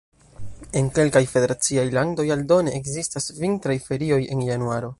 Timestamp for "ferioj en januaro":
3.91-4.89